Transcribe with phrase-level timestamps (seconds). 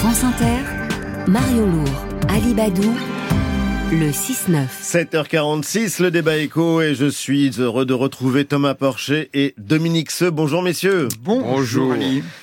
[0.00, 0.64] France Inter,
[1.28, 2.94] Mario Lourd, Ali Badou,
[3.92, 4.66] le 6-9.
[4.82, 10.30] 7h46, le débat écho et je suis heureux de retrouver Thomas Porcher et Dominique Seux.
[10.30, 11.08] Bonjour messieurs.
[11.20, 11.94] Bonjour.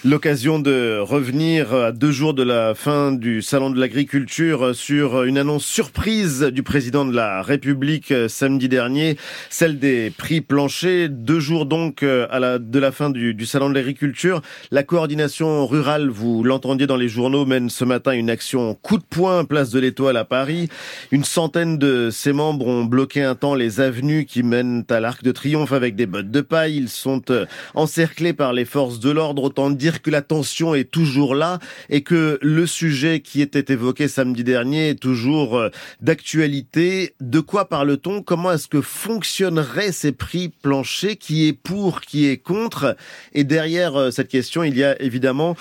[0.03, 5.37] L'occasion de revenir à deux jours de la fin du Salon de l'Agriculture sur une
[5.37, 9.17] annonce surprise du président de la République samedi dernier,
[9.49, 11.07] celle des prix planchers.
[11.09, 14.41] Deux jours donc à la, de la fin du, du Salon de l'Agriculture.
[14.71, 19.05] La coordination rurale, vous l'entendiez dans les journaux, mène ce matin une action coup de
[19.09, 20.67] poing place de l'Étoile à Paris.
[21.11, 25.21] Une centaine de ses membres ont bloqué un temps les avenues qui mènent à l'Arc
[25.21, 26.77] de Triomphe avec des bottes de paille.
[26.77, 27.45] Ils sont euh,
[27.75, 29.43] encerclés par les forces de l'ordre.
[29.43, 31.59] Autant dire que la tension est toujours là
[31.91, 35.69] et que le sujet qui était évoqué samedi dernier est toujours euh,
[36.01, 37.13] d'actualité.
[37.21, 38.23] De quoi parle-t-on?
[38.23, 41.19] Comment est-ce que fonctionneraient ces prix planchers?
[41.19, 42.97] Qui est pour Qui est contre?
[43.33, 45.55] Et derrière euh, cette question, il y a évidemment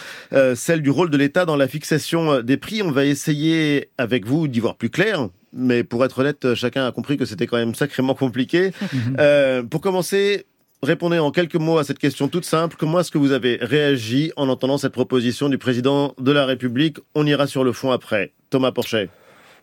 [0.55, 2.81] celle du rôle de l'État dans la fixation des prix.
[2.81, 6.93] On va essayer avec vous d'y voir plus clair mais pour être honnête, chacun a
[6.93, 8.73] compris que c'était quand même sacrément compliqué.
[9.19, 10.47] euh, pour commencer,
[10.83, 12.77] répondez en quelques mots à cette question toute simple.
[12.79, 16.99] Comment est-ce que vous avez réagi en entendant cette proposition du président de la République?
[17.15, 18.33] On ira sur le fond après.
[18.51, 19.09] Thomas Porchet.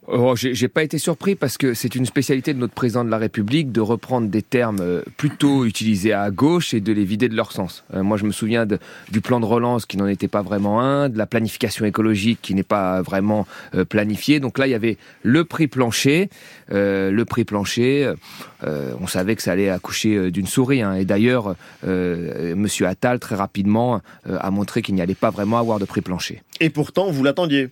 [0.07, 3.17] Oh, j'ai pas été surpris parce que c'est une spécialité de notre président de la
[3.17, 7.35] République de reprendre des termes euh, plutôt utilisés à gauche et de les vider de
[7.35, 7.85] leur sens.
[7.93, 8.79] Euh, moi, je me souviens de,
[9.11, 12.53] du plan de relance qui n'en était pas vraiment un, de la planification écologique qui
[12.53, 14.41] n'est pas vraiment euh, planifiée.
[14.41, 16.29] Donc là, il y avait le prix plancher.
[16.73, 18.11] Euh, le prix plancher,
[18.61, 20.81] on savait que ça allait accoucher d'une souris.
[20.81, 20.95] Hein.
[20.95, 25.85] Et d'ailleurs, Monsieur Attal très rapidement a montré qu'il n'y allait pas vraiment avoir de
[25.85, 26.41] prix plancher.
[26.59, 27.69] Et pourtant, vous l'attendiez.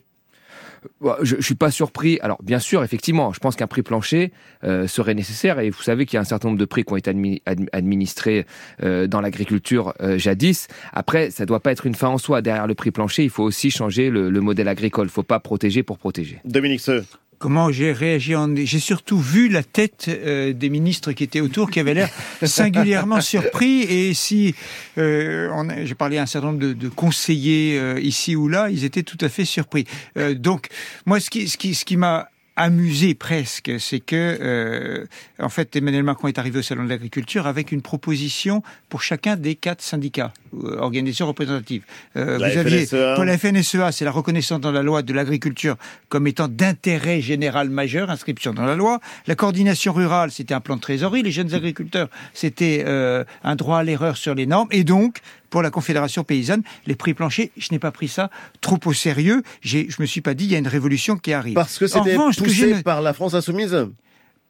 [0.99, 2.19] Bah, je, je suis pas surpris.
[2.21, 4.31] Alors, bien sûr, effectivement, je pense qu'un prix plancher
[4.63, 5.59] euh, serait nécessaire.
[5.59, 7.41] Et vous savez qu'il y a un certain nombre de prix qui ont été admi
[7.71, 8.45] administrés
[8.83, 10.67] euh, dans l'agriculture euh, jadis.
[10.93, 12.41] Après, ça doit pas être une fin en soi.
[12.41, 15.07] Derrière le prix plancher, il faut aussi changer le, le modèle agricole.
[15.07, 16.39] Il faut pas protéger pour protéger.
[16.45, 17.05] Dominique Seux
[17.41, 18.35] comment j'ai réagi.
[18.35, 18.55] En...
[18.55, 22.09] J'ai surtout vu la tête euh, des ministres qui étaient autour, qui avaient l'air
[22.43, 23.81] singulièrement surpris.
[23.81, 24.55] Et si
[24.97, 25.49] euh,
[25.83, 29.03] j'ai parlé à un certain nombre de, de conseillers euh, ici ou là, ils étaient
[29.03, 29.85] tout à fait surpris.
[30.17, 30.67] Euh, donc,
[31.05, 32.29] moi, ce qui, ce qui, ce qui m'a
[32.61, 35.05] amusé presque, c'est que euh,
[35.39, 39.35] en fait Emmanuel Macron est arrivé au salon de l'agriculture avec une proposition pour chacun
[39.35, 41.83] des quatre syndicats, euh, organisations représentatives.
[42.15, 43.15] Euh, vous aviez FNSEA.
[43.15, 45.75] pour la FNSEA, c'est la reconnaissance dans la loi de l'agriculture
[46.09, 48.99] comme étant d'intérêt général majeur, inscription dans la loi.
[49.25, 51.23] La coordination rurale, c'était un plan de trésorerie.
[51.23, 54.69] Les jeunes agriculteurs, c'était euh, un droit à l'erreur sur les normes.
[54.69, 55.17] Et donc
[55.51, 58.31] pour la Confédération paysanne, les prix planchers, je n'ai pas pris ça
[58.61, 59.43] trop au sérieux.
[59.61, 61.53] Je me suis pas dit, il y a une révolution qui arrive.
[61.53, 63.77] Parce que c'était poussé que par la France insoumise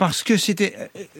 [0.01, 0.73] parce que c'était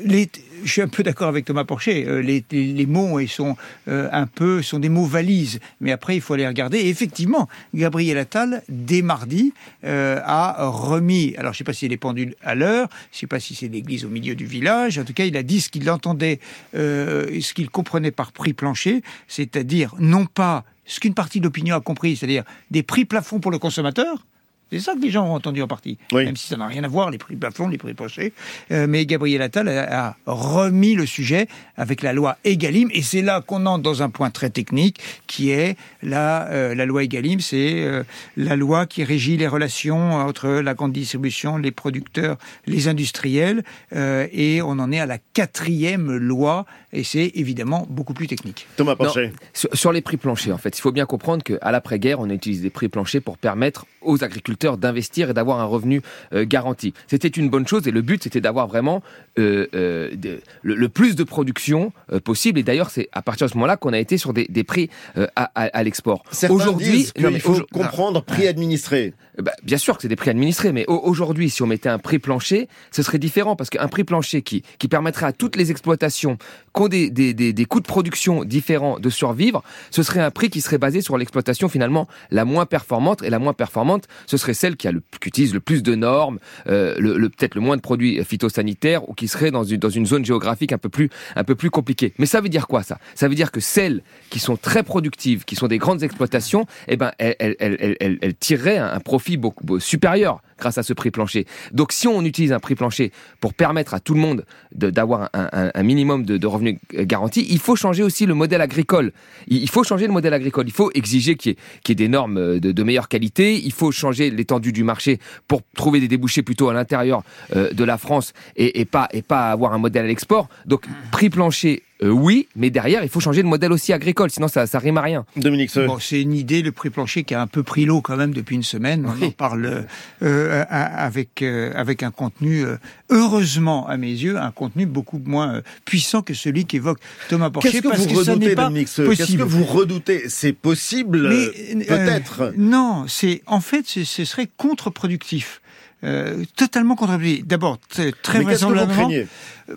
[0.04, 0.28] les
[0.64, 3.56] je suis un peu d'accord avec Thomas Porcher les, les, mots ils sont
[3.88, 5.60] euh, un peu sont des mots valises.
[5.82, 6.80] Mais après il faut les regarder.
[6.80, 9.54] Et effectivement Gabriel Attal dès mardi
[9.84, 13.40] euh, a remis alors je sais pas si les pendules à l'heure je sais pas
[13.40, 15.88] si c'est l'église au milieu du village en tout cas il a dit ce qu'il
[15.88, 16.40] entendait
[16.74, 21.76] euh, ce qu'il comprenait par prix plancher c'est-à-dire non pas ce qu'une partie de l'opinion
[21.76, 24.26] a compris c'est-à-dire des prix plafonds pour le consommateur
[24.72, 26.26] c'est ça que les gens ont entendu en partie, oui.
[26.26, 28.32] même si ça n'a rien à voir, les prix plafonds, les prix planchers.
[28.72, 33.22] Euh, mais Gabriel Attal a, a, remis le sujet avec la loi Egalim, et c'est
[33.22, 37.42] là qu'on entre dans un point très technique, qui est la, euh, la loi Egalim,
[37.42, 38.04] c'est euh,
[38.38, 44.28] la loi qui régit les relations entre la grande distribution, les producteurs, les industriels, euh,
[44.32, 48.68] et on en est à la quatrième loi, et c'est évidemment beaucoup plus technique.
[48.78, 49.34] Thomas Porcher.
[49.54, 52.62] Sur, sur les prix planchers, en fait, il faut bien comprendre qu'à l'après-guerre, on utilise
[52.62, 56.02] des prix planchers pour permettre aux agriculteurs d'investir et d'avoir un revenu
[56.34, 56.94] euh, garanti.
[57.08, 59.02] C'était une bonne chose et le but c'était d'avoir vraiment
[59.40, 61.92] euh, euh, de, le, le, plus de production
[62.24, 62.60] possible.
[62.60, 64.90] Et d'ailleurs c'est à partir de ce moment-là qu'on a été sur des, des prix
[65.16, 66.24] à, à, à l'export.
[66.50, 69.14] Aujourd'hui, il faut comprendre prix administré.
[69.42, 72.20] Bah, bien sûr que c'est des prix administrés, mais aujourd'hui, si on mettait un prix
[72.20, 76.38] plancher, ce serait différent parce qu'un prix plancher qui, qui permettrait à toutes les exploitations
[76.76, 80.32] qui ont des, des, des, des coûts de production différents de survivre, ce serait un
[80.32, 84.38] prix qui serait basé sur l'exploitation finalement la moins performante et la moins performante, ce
[84.38, 87.62] serait celle qui, a le, qui utilise le plus de normes, euh, le, peut-être le
[87.62, 90.90] moins de produits phytosanitaires ou qui serait dans une, dans une zone géographique un peu
[90.90, 92.14] plus un peu plus compliquée.
[92.18, 93.00] Mais ça veut dire quoi ça?
[93.16, 96.98] Ça veut dire que celles qui sont très productives, qui sont des grandes exploitations, eh
[96.98, 101.12] ben elles, elles, elles, elles tireraient un profit beaucoup, beaucoup supérieur grâce à ce prix
[101.12, 101.46] plancher.
[101.72, 105.84] Donc si on utilise un prix plancher pour permettre à tout le monde d'avoir un,
[105.84, 109.12] minimum de, revenus garantis, il faut changer aussi le modèle agricole.
[109.48, 110.68] Il, faut changer le modèle agricole.
[110.68, 113.60] Il faut exiger qu'il y, qu y, ait des normes de, de meilleure qualité.
[113.60, 117.24] Il faut changer l'étendue du marché pour trouver des débouchés plutôt à l'intérieur
[117.56, 120.48] euh, de la France et, pas, et pas avoir un modèle à l'export.
[120.66, 124.48] Donc prix plancher euh, oui, mais derrière, il faut changer de modèle aussi agricole, sinon
[124.48, 125.26] ça, ça rime à rien.
[125.36, 125.86] Dominique Seux.
[125.86, 128.34] Bon, c'est une idée, le prix plancher qui a un peu pris l'eau quand même
[128.34, 129.06] depuis une semaine.
[129.06, 129.86] On en parle
[130.24, 132.78] euh, avec, euh, avec un contenu, euh,
[133.10, 137.00] heureusement à mes yeux, un contenu beaucoup moins euh, puissant que celui qu'évoque
[137.30, 137.70] Thomas Porcher.
[137.72, 139.44] Qu'est-ce que parce vous que redoutez, pas Dominique Seux Qu'est-ce que possible.
[139.44, 140.24] vous redoutez?
[140.30, 142.54] C'est possible, Mais, euh, euh, peut-être?
[142.58, 145.61] non, c'est en fait, ce ce serait contre-productif.
[146.04, 147.46] Euh, totalement contre-productif.
[147.46, 147.78] D'abord,
[148.24, 149.28] très vraisemblablement, craignez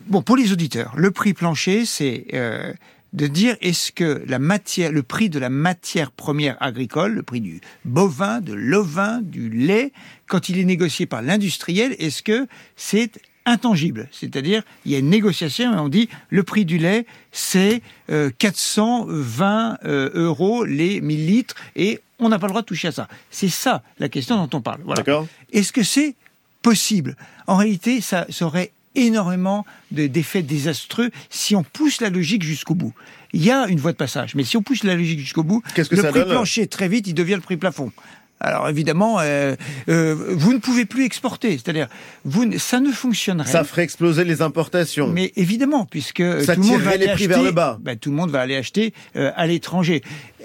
[0.06, 2.72] Bon, pour les auditeurs, le prix plancher, c'est euh,
[3.12, 7.40] de dire est-ce que la matière, le prix de la matière première agricole, le prix
[7.40, 9.92] du bovin, de l'ovin, du lait,
[10.26, 12.46] quand il est négocié par l'industriel, est-ce que
[12.76, 13.12] c'est
[13.46, 14.08] intangible?
[14.10, 18.30] C'est-à-dire, il y a une négociation et on dit le prix du lait, c'est euh,
[18.38, 22.92] 420 euh, euros les 1000 litres et on n'a pas le droit de toucher à
[22.92, 23.08] ça.
[23.30, 24.80] C'est ça la question dont on parle.
[24.84, 25.02] Voilà.
[25.52, 26.14] Est-ce que c'est
[26.62, 27.16] possible?
[27.46, 32.94] En réalité, ça, aurait énormément de- d'effets désastreux si on pousse la logique jusqu'au bout.
[33.32, 35.62] Il y a une voie de passage, mais si on pousse la logique jusqu'au bout,
[35.76, 36.30] le prix donne?
[36.30, 37.92] plancher, très vite, il devient le prix plafond.
[38.40, 39.54] Alors évidemment, euh,
[39.88, 41.88] euh, vous ne pouvez plus exporter, c'est-à-dire,
[42.24, 43.48] vous, ne- ça ne fonctionnerait.
[43.50, 45.06] Ça ferait exploser les importations.
[45.08, 47.78] Mais évidemment, puisque Ça tout le monde va aller prix acheter, vers le bas.
[47.80, 50.02] ben, tout le monde va aller acheter euh, à l'étranger.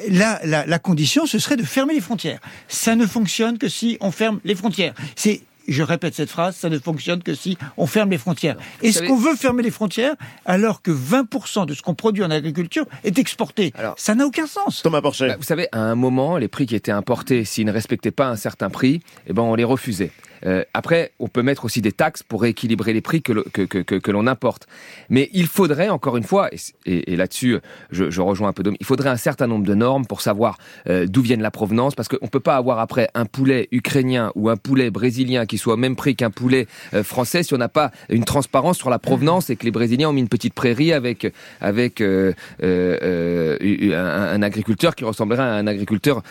[0.09, 2.39] Là, la, la condition, ce serait de fermer les frontières.
[2.69, 4.93] Ça ne fonctionne que si on ferme les frontières.
[5.17, 8.55] C'est je répète cette phrase, ça ne fonctionne que si on ferme les frontières.
[8.81, 12.31] Est-ce savez- qu'on veut fermer les frontières alors que 20% de ce qu'on produit en
[12.31, 13.73] agriculture est exporté?
[13.77, 14.81] Alors- Ça n'a aucun sens.
[14.81, 15.27] Thomas Porcher.
[15.27, 18.27] Bah, vous savez, à un moment, les prix qui étaient importés, s'ils ne respectaient pas
[18.27, 20.11] un certain prix, eh ben, on les refusait.
[20.45, 23.61] Euh, après, on peut mettre aussi des taxes pour rééquilibrer les prix que, le- que,
[23.63, 24.67] que, que, l'on importe.
[25.09, 26.49] Mais il faudrait, encore une fois,
[26.85, 27.57] et, et, là-dessus,
[27.91, 30.57] je, je rejoins un peu Dom, il faudrait un certain nombre de normes pour savoir
[30.87, 34.31] euh, d'où viennent la provenance, parce qu'on ne peut pas avoir après un poulet ukrainien
[34.35, 37.57] ou un poulet brésilien qui soit au même prix qu'un poulet euh, français si on
[37.57, 40.53] n'a pas une transparence sur la provenance et que les Brésiliens ont mis une petite
[40.53, 41.31] prairie avec,
[41.61, 42.33] avec euh,
[42.63, 46.21] euh, euh, un, un agriculteur qui ressemblerait à un agriculteur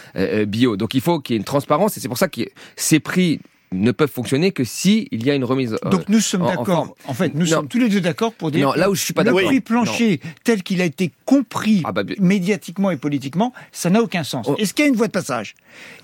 [0.46, 0.76] bio.
[0.76, 2.42] Donc il faut qu'il y ait une transparence et c'est pour ça que
[2.76, 3.40] ces prix
[3.72, 5.76] ne peuvent fonctionner que si il y a une remise.
[5.84, 6.94] euh, Donc nous sommes en d'accord.
[7.06, 7.46] En, fait, nous Non.
[7.46, 9.30] sommes tous les deux d'accord pour dire Non, que là où je suis pas le
[9.32, 9.44] d'accord.
[9.46, 14.24] prix plancher tel qu'il a été compris Ah bah, médiatiquement et politiquement, ça n'a aucun
[14.24, 14.46] sens.
[14.48, 14.56] Oh.
[14.58, 15.54] Est-ce qu'il y a une voie de passage?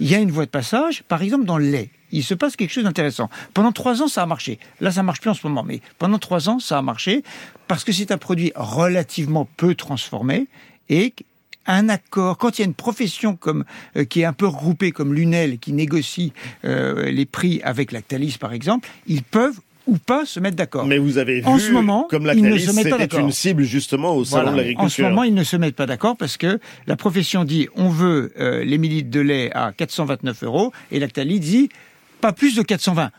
[0.01, 1.91] Il y a une voie de passage, par exemple dans le lait.
[2.13, 3.29] Il se passe quelque chose d'intéressant.
[3.55, 4.59] Pendant trois ans, ça a marché.
[4.81, 7.25] Là, ça marche plus en ce moment, mais pendant trois ans, ça a marché
[7.67, 10.47] parce que c'est un produit relativement peu transformé
[10.89, 11.13] et
[11.67, 13.65] un accord, quand il y a une profession comme
[13.97, 16.33] euh, qui est un peu regroupée comme l'UNEL qui négocie
[16.65, 20.87] euh, les prix avec Lactalis par exemple, ils peuvent ou pas se mettre d'accord.
[20.87, 22.91] Mais vous avez vu, En ce moment, comme la ils ne Thalys, se mettent pas
[22.93, 23.21] c'était d'accord.
[23.21, 24.53] une cible justement au salon Voilà.
[24.53, 24.85] de l'agriculture.
[24.85, 27.91] En ce moment, ils ne se mettent pas d'accord parce que la profession dit on
[27.91, 31.69] veut euh, les millilitres de lait à 429 euros et Lactalis dit
[32.23, 33.11] pas plus de 420.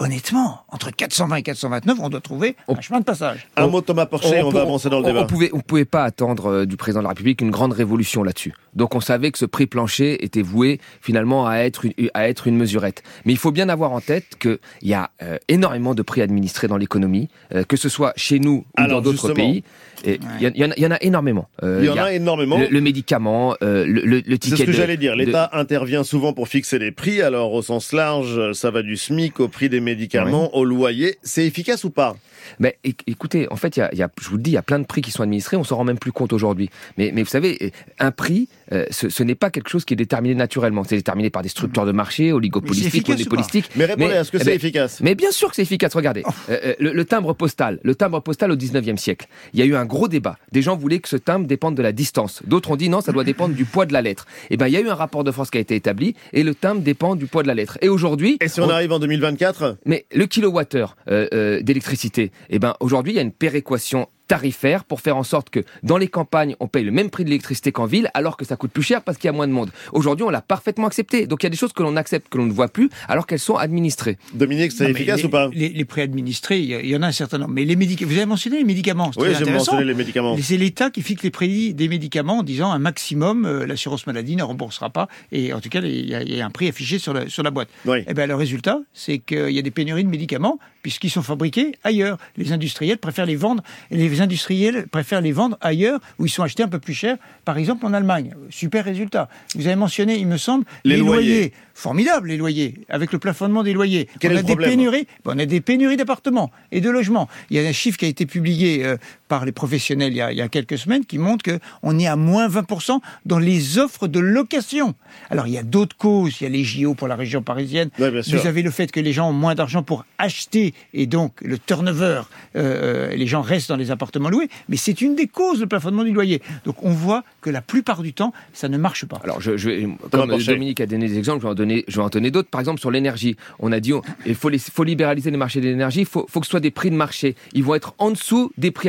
[0.00, 3.48] Honnêtement, entre 420 et 429, on doit trouver un chemin de passage.
[3.56, 5.22] Un mot Thomas Porcher, on, va pour- avancer dans le on- débat.
[5.22, 8.22] On pouvait, on pouvait pas attendre euh, du président de la République une grande révolution
[8.22, 8.52] là-dessus.
[8.74, 12.46] Donc on savait que ce prix plancher était voué finalement à être une, à être
[12.46, 13.02] une mesurette.
[13.24, 16.68] Mais il faut bien avoir en tête qu'il y a euh, énormément de prix administrés
[16.68, 19.64] dans l'économie, euh, que ce soit chez nous ou Alors, dans d'autres pays.
[20.04, 21.48] Il y, en- y a- il y en a énormément.
[21.64, 22.56] Euh, Il y en a énormément.
[22.58, 25.14] Le, le médicament, euh, le, le, le C'est ce que j'allais dire.
[25.14, 27.20] de- L'État intervient souvent pour fixer les prix.
[27.20, 31.18] Alors, au sens large, ça va du SMIC au prix des médicaments, au loyer.
[31.22, 32.16] C'est efficace ou pas?
[32.60, 34.54] Mais éc- écoutez, en fait, il y a, y a- je vous le dis, il
[34.54, 36.70] y a plein de prix qui sont administrés, on s'en rend même plus compte aujourd'hui.
[36.96, 39.96] Mais, mais vous savez, un prix, euh, ce, ce n'est pas quelque chose qui est
[39.96, 40.84] déterminé naturellement.
[40.84, 43.68] C'est déterminé par des structures de marché, oligopolistiques, monopolistiques.
[43.76, 45.94] Mais répondez, est-ce que eh c'est ben, efficace mais bien sûr que c'est efficace.
[45.94, 49.26] Regardez, euh, euh, le, le timbre postal, le timbre postal au 19e siècle.
[49.52, 50.38] Il y a eu un gros débat.
[50.52, 52.42] Des gens voulaient que ce timbre dépende de la distance.
[52.46, 54.26] D'autres ont dit non, ça doit dépendre du poids de la lettre.
[54.50, 56.42] Et ben, il y a eu un rapport de force qui a été établi et
[56.44, 57.78] le timbre dépend du poids de la lettre.
[57.82, 62.58] Et aujourd'hui, Et si on arrive en 2024 mais le kilowattheure euh, euh, d'électricité, eh
[62.58, 66.08] ben aujourd'hui il y a une péréquation tarifaire pour faire en sorte que dans les
[66.08, 68.82] campagnes on paye le même prix de l'électricité qu'en ville alors que ça coûte plus
[68.82, 69.70] cher parce qu'il y a moins de monde.
[69.92, 71.26] Aujourd'hui on l'a parfaitement accepté.
[71.26, 73.26] Donc il y a des choses que l'on accepte que l'on ne voit plus alors
[73.26, 74.18] qu'elles sont administrées.
[74.34, 77.12] Dominique, c'est efficace les, ou pas les, les prix administrés, il y, en a un
[77.12, 77.52] certain nombre.
[77.52, 79.10] Mais les médicaments, vous avez mentionné les médicaments.
[79.16, 80.36] Oui, j'ai mentionné les médicaments.
[80.40, 84.36] C'est l'État qui fixe les prix des médicaments en disant un maximum, euh, l'assurance maladie
[84.36, 85.08] ne remboursera pas.
[85.30, 87.28] Et en tout cas, il y, a, il y a un prix affiché sur la,
[87.28, 87.68] sur la boîte.
[87.86, 87.98] Oui.
[88.06, 91.72] Et ben, le résultat, c'est qu'il y a des pénuries de médicaments puisqu'ils sont fabriqués
[91.84, 92.16] ailleurs.
[92.38, 96.62] Les industriels préfèrent les vendre, les industriels préfèrent les vendre ailleurs où ils sont achetés
[96.62, 98.34] un peu plus cher, par exemple en Allemagne.
[98.48, 99.28] Super résultat.
[99.54, 101.28] Vous avez mentionné, il me semble, Les les, loyers.
[101.28, 101.52] loyers.
[101.74, 104.08] formidable les loyers, avec le plafonnement des loyers.
[104.18, 106.88] Quel on est a le des problème pénuries, on a des pénuries d'appartements et de
[106.88, 107.28] logements.
[107.50, 108.96] Il y a un chiffre qui a été publié euh,
[109.28, 111.98] par les professionnels il y, a, il y a quelques semaines qui montre que on
[111.98, 114.94] est à moins 20% dans les offres de location.
[115.30, 117.90] Alors il y a d'autres causes, il y a les JO pour la région parisienne.
[117.98, 118.40] Ouais, bien sûr.
[118.40, 121.58] Vous avez le fait que les gens ont moins d'argent pour acheter et donc le
[121.58, 122.22] turnover,
[122.56, 124.48] euh, les gens restent dans les appartements loués.
[124.68, 126.42] Mais c'est une des causes le plafonnement du loyer.
[126.64, 129.20] Donc on voit que la plupart du temps ça ne marche pas.
[129.24, 130.38] Alors, je, je, comme.
[130.54, 132.48] Dominique a donné des exemples, je vais en donner, je vais en donner d'autres.
[132.48, 133.92] Par exemple, sur l'énergie, on a dit
[134.26, 136.60] il faut, les- faut libéraliser les marchés de l'énergie, il faut, faut que ce soit
[136.60, 137.34] des prix de marché.
[137.52, 138.88] Ils vont être en dessous des prix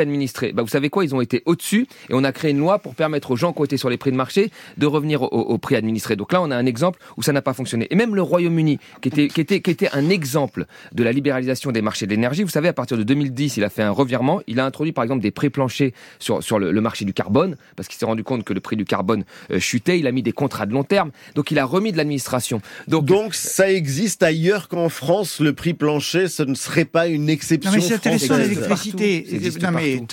[0.53, 1.03] Bah, vous savez quoi?
[1.03, 3.62] Ils ont été au-dessus et on a créé une loi pour permettre aux gens qui
[3.62, 6.15] ont été sur les prix de marché de revenir au, au prix administré.
[6.15, 7.88] Donc là, on a un exemple où ça n'a pas fonctionné.
[7.89, 11.71] Et même le Royaume-Uni, qui était, qui, était, qui était un exemple de la libéralisation
[11.71, 14.41] des marchés de l'énergie, vous savez, à partir de 2010, il a fait un revirement.
[14.48, 17.57] Il a introduit par exemple des prix planchers sur, sur le, le marché du carbone,
[17.75, 20.00] parce qu'il s'est rendu compte que le prix du carbone euh, chutait.
[20.00, 21.12] Il a mis des contrats de long terme.
[21.36, 22.62] Donc il a remis de l'administration.
[22.88, 27.29] Donc, Donc ça existe ailleurs qu'en France, le prix plancher, ce ne serait pas une
[27.29, 29.25] exception Non mais c'est intéressant l'électricité.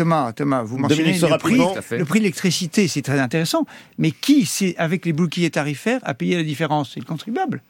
[0.07, 1.59] Thomas, Thomas, vous mentionnez le prix,
[1.99, 3.67] le prix de l'électricité, c'est très intéressant.
[3.99, 4.49] Mais qui,
[4.79, 6.93] avec les boucliers tarifaires, a payé la différence?
[6.95, 7.61] C'est le contribuable.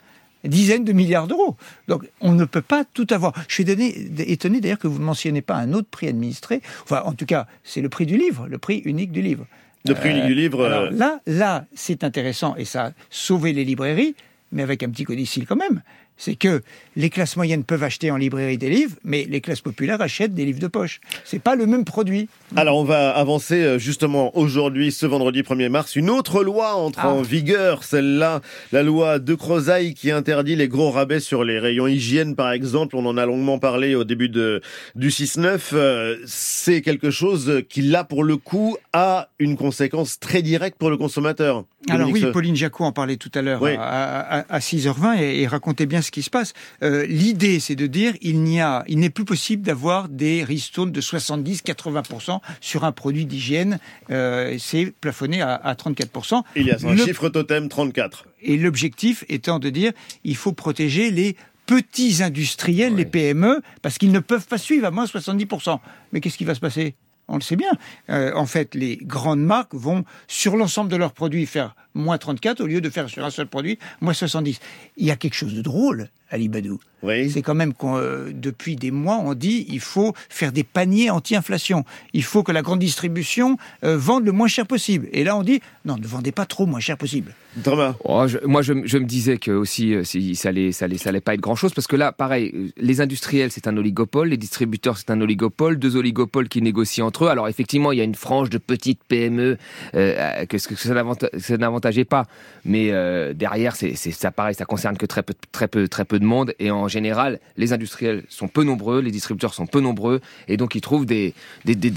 [0.44, 1.56] Dizaines de milliards d'euros.
[1.88, 3.32] Donc on ne peut pas tout avoir.
[3.48, 6.60] Je suis donné- étonné d'ailleurs que vous ne mentionniez pas un autre prix administré.
[6.84, 9.46] Enfin, en tout cas, c'est le prix du livre, le prix unique du livre.
[9.88, 10.66] Le prix unique du livre.
[10.66, 14.14] Alors euh, là, là, c'est intéressant et ça a sauvé les librairies,
[14.52, 15.82] mais avec un petit codicile quand même.
[16.18, 16.62] C'est que
[16.96, 20.44] les classes moyennes peuvent acheter en librairie des livres, mais les classes populaires achètent des
[20.46, 21.00] livres de poche.
[21.24, 22.28] C'est pas le même produit.
[22.56, 27.00] Alors on va avancer euh, justement aujourd'hui, ce vendredi 1er mars, une autre loi entre
[27.02, 27.10] Ah.
[27.10, 28.40] en vigueur, celle-là,
[28.72, 32.96] la loi de Crozaille qui interdit les gros rabais sur les rayons hygiène par exemple,
[32.96, 34.62] on en a longuement parlé au début de,
[34.94, 40.40] du 6-9, Euh, c'est quelque chose qui là pour le coup a une conséquence très
[40.42, 41.64] directe pour le consommateur.
[41.88, 42.32] Alors Dominique oui.
[42.32, 43.74] Pauline Jacot en parlait tout à l'heure Oui.
[43.78, 46.52] à, à- à 6h20 et, et racontait bien ce qui se passe.
[46.82, 50.90] Euh, L'idée, c'est de dire il n'y a, il n'est plus possible d'avoir des ristournes
[50.92, 53.78] de 70-80% sur un produit d'hygiène.
[54.10, 56.42] Euh, c'est plafonné à, à 34%.
[56.56, 58.26] Il y a un Le- chiffre totem 34.
[58.42, 59.92] Et l'objectif étant de dire
[60.24, 62.98] il faut protéger les petits industriels, Ouais.
[62.98, 65.80] les PME, parce qu'ils ne peuvent pas suivre à moins 70%.
[66.12, 66.94] Mais qu'est-ce qui va se passer?
[67.28, 67.70] On le sait bien.
[68.10, 72.60] Euh, en fait, les grandes marques vont, sur l'ensemble de leurs produits, faire moins 34
[72.60, 74.60] au lieu de faire sur un seul produit moins 70.
[74.96, 76.78] Il y a quelque chose de drôle, Ali Badou.
[77.02, 77.30] Oui.
[77.30, 81.10] C'est quand même qu'on, euh, depuis des mois, on dit il faut faire des paniers
[81.10, 81.84] anti-inflation.
[82.14, 85.08] Il faut que la grande distribution euh, vende le moins cher possible.
[85.12, 87.34] Et là, on dit non, ne vendez pas trop moins cher possible.
[87.62, 87.94] Thomas.
[88.04, 90.98] Oh, je- moi, je, je me disais que aussi, euh, si, ça allait, ça allait,
[90.98, 94.28] ça allait pas être grand chose, parce que là, pareil, les industriels, c'est un oligopole,
[94.28, 97.28] les distributeurs, c'est un oligopole, deux oligopoles qui négocient entre eux.
[97.28, 99.56] Alors, effectivement, il y a une frange de petites PME
[99.94, 101.56] euh, que, ce que ça n'avanta- ça
[102.04, 102.26] pas,
[102.64, 106.18] mais euh, derrière, c'est, ça, pareil, ça concerne que très peu, très peu, très peu
[106.18, 110.20] de monde, et en général, les industriels sont peu nombreux, les distributeurs sont peu nombreux,
[110.48, 111.34] et donc ils trouvent des,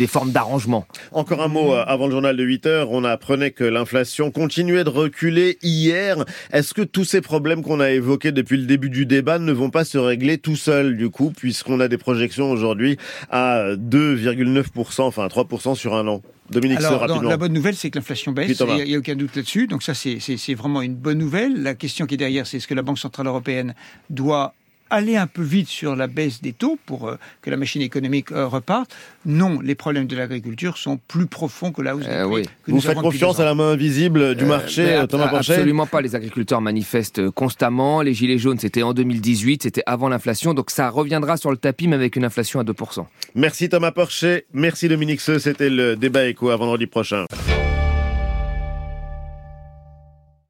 [0.07, 0.85] formes d'arrangement.
[1.11, 2.91] Encore un mot euh, avant le journal de 8 heures.
[2.91, 6.23] On apprenait que l'inflation continuait de reculer hier.
[6.51, 9.69] Est-ce que tous ces problèmes qu'on a évoqués depuis le début du débat ne vont
[9.69, 12.97] pas se régler tout seuls du coup, puisqu'on a des projections aujourd'hui
[13.29, 16.21] à 2,9%, enfin à 3% sur un an?
[16.49, 18.59] Dominique Alors, la bonne nouvelle, c'est que l'inflation baisse.
[18.59, 19.67] Il n'y a, aucun doute là-dessus.
[19.67, 21.61] Donc ça, c'est vraiment une bonne nouvelle.
[21.61, 23.75] La question qui est derrière, c'est est-ce que la Banque centrale européenne
[24.09, 24.53] doit
[24.89, 28.31] aller un peu vite sur la baisse des taux pour euh, que la machine économique
[28.31, 32.25] euh, reparte Non, les problèmes de l'agriculture sont plus profonds que la hausse des Euh,
[32.27, 32.43] prix oui.
[32.43, 35.85] que Vous nous faites confiance à la main invisible du Euh, marché, Thomas Porcher Absolument
[35.85, 36.01] pas.
[36.01, 38.01] Les agriculteurs manifestent constamment.
[38.01, 40.53] Les gilets jaunes, c'était en 2018, c'était avant l'inflation.
[40.53, 43.05] Donc ça reviendra sur le tapis, mais avec une inflation à 2%.
[43.35, 47.25] Merci Thomas Porcher, merci Dominique Seux, c'était le débat écho à vendredi prochain.